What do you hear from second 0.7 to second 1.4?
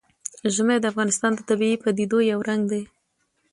د افغانستان